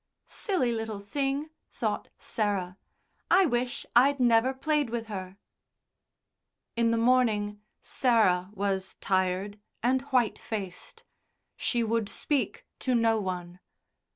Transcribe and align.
"Silly 0.25 0.71
little 0.71 0.97
thing," 0.99 1.51
thought 1.69 2.09
Sarah. 2.17 2.75
"I 3.29 3.45
wish 3.45 3.85
I'd 3.95 4.19
never 4.19 4.51
played 4.51 4.89
with 4.89 5.05
her." 5.05 5.37
In 6.75 6.89
the 6.89 6.97
morning 6.97 7.61
Sarah 7.81 8.49
was 8.53 8.95
tired 8.95 9.59
and 9.83 10.01
white 10.09 10.39
faced. 10.39 11.03
She 11.55 11.83
would 11.83 12.09
speak 12.09 12.65
to 12.79 12.95
no 12.95 13.19
one. 13.21 13.59